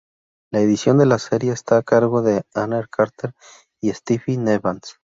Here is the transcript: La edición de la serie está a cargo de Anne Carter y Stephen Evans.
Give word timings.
La 0.51 0.61
edición 0.61 0.97
de 0.97 1.05
la 1.05 1.19
serie 1.19 1.51
está 1.51 1.77
a 1.77 1.83
cargo 1.83 2.23
de 2.23 2.41
Anne 2.55 2.83
Carter 2.89 3.35
y 3.79 3.93
Stephen 3.93 4.47
Evans. 4.47 4.95